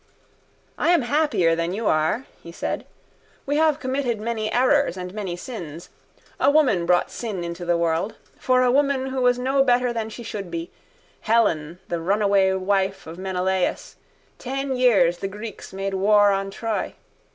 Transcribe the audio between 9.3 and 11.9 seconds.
no better than she should be, Helen,